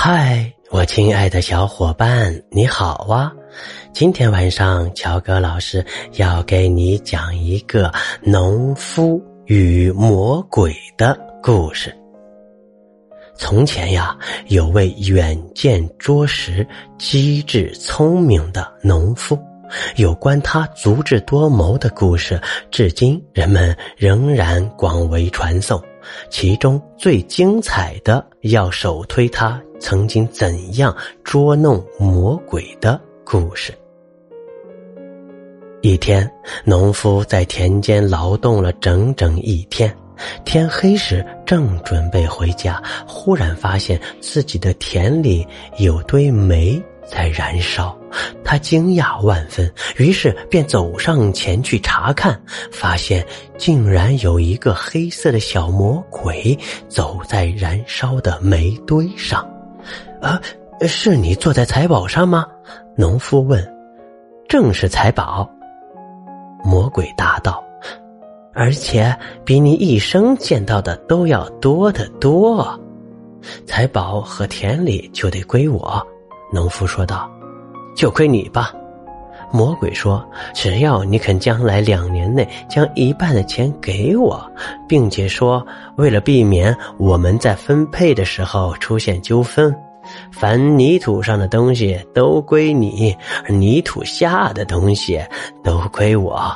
[0.00, 3.32] 嗨，我亲爱的小伙伴，你好啊！
[3.92, 11.92] 今天晚上，乔哥老师要给你讲一个农夫与魔鬼的故事。
[13.34, 14.16] 从前呀，
[14.46, 16.64] 有位远见卓识、
[16.96, 19.36] 机智聪明的农夫。
[19.96, 22.40] 有关他足智多谋的故事，
[22.70, 25.82] 至今人们仍然广为传颂。
[26.30, 33.72] 其中最精彩的，要首推他曾经怎样捉弄魔鬼的故事。
[35.80, 36.28] 一天，
[36.64, 39.96] 农夫在田间劳动了整整一天，
[40.44, 45.46] 天黑时正准备回家，忽然发现自己的田里
[45.78, 47.96] 有堆煤在燃烧。
[48.42, 52.40] 他惊讶万分，于是便走上前去查看，
[52.72, 53.24] 发现
[53.56, 56.58] 竟然有一个黑色的小魔鬼
[56.88, 59.48] 走在燃烧的煤堆上。
[60.20, 60.40] 啊，
[60.82, 62.46] 是你坐在财宝上吗？
[62.96, 63.66] 农夫问。
[64.48, 65.48] 正是财宝。
[66.64, 67.62] 魔鬼答道，
[68.52, 72.78] 而且比你一生见到的都要多得多。
[73.66, 76.04] 财宝和田里就得归我。
[76.52, 77.30] 农夫说道。
[77.94, 78.72] 就归你吧，
[79.52, 84.40] 魔鬼说：“只要你肯将来两年内将一半的钱给我，
[84.86, 85.66] 并且说
[85.96, 89.74] 为了避免我们在分配的时候出现纠纷，
[90.32, 93.16] 凡泥土上的东西都归你，
[93.48, 95.20] 泥土下的东西
[95.62, 96.50] 都归我。”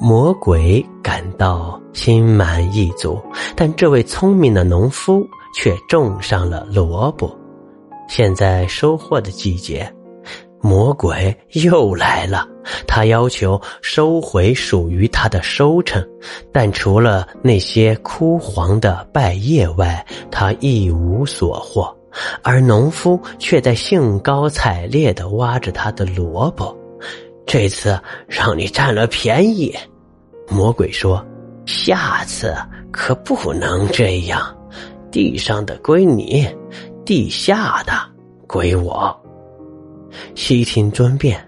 [0.00, 3.20] 魔鬼感到心满意足，
[3.54, 7.36] 但这位聪明的农夫却种上了萝卜。
[8.08, 9.88] 现在收获的季节。
[10.60, 12.44] 魔鬼又来了，
[12.84, 16.04] 他要求收回属于他的收成，
[16.52, 21.96] 但除了那些枯黄的败叶外，他一无所获。
[22.42, 26.76] 而农夫却在兴高采烈的挖着他的萝卜。
[27.46, 29.74] 这次让你占了便宜，
[30.48, 31.24] 魔鬼说
[31.64, 32.54] ：“下次
[32.90, 34.54] 可不能这样，
[35.10, 36.46] 地上的归你，
[37.06, 37.92] 地下的
[38.46, 39.18] 归我。”
[40.34, 41.38] 悉听尊便，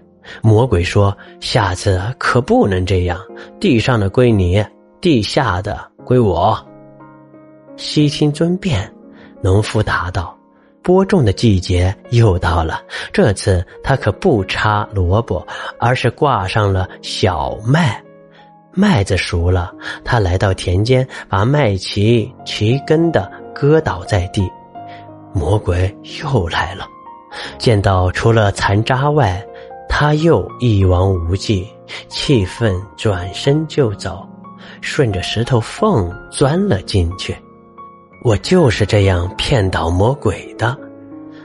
[0.41, 3.19] 魔鬼说：“下次可不能这样，
[3.59, 4.63] 地上的归你，
[4.99, 6.57] 地下的归我。”
[7.77, 8.91] 悉听尊便，
[9.41, 10.35] 农夫答道
[10.83, 12.81] ：“播种的季节又到了，
[13.13, 15.45] 这次他可不插萝卜，
[15.79, 18.01] 而是挂上了小麦。
[18.73, 19.71] 麦子熟了，
[20.03, 24.49] 他来到田间，把麦畦齐根的割倒在地。
[25.33, 26.85] 魔鬼又来了。”
[27.57, 29.41] 见到除了残渣外，
[29.87, 31.65] 他又一望无际，
[32.09, 34.27] 气愤转身就走，
[34.81, 37.33] 顺着石头缝钻了进去。
[38.23, 40.77] 我就是这样骗倒魔鬼的。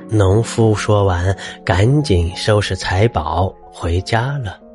[0.08, 4.65] 农夫说完，赶紧收拾财宝回家了。